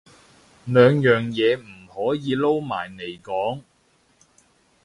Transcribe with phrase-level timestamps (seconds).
[0.65, 3.61] 兩樣嘢唔可以撈埋嚟講